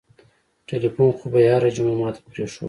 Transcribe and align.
ټېلفون 0.67 1.09
خو 1.17 1.25
به 1.31 1.39
يې 1.45 1.49
هره 1.55 1.69
جمعه 1.75 1.95
ما 1.99 2.09
ته 2.15 2.19
پرېښووه. 2.29 2.59